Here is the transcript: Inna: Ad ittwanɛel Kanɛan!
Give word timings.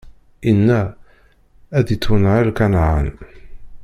Inna: 0.49 0.81
Ad 1.77 1.87
ittwanɛel 1.95 2.47
Kanɛan! 2.57 3.07